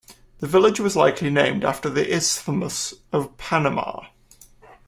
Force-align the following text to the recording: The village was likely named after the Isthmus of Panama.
The 0.39 0.47
village 0.47 0.79
was 0.79 0.95
likely 0.95 1.29
named 1.29 1.63
after 1.63 1.87
the 1.87 2.11
Isthmus 2.11 2.95
of 3.13 3.37
Panama. 3.37 4.05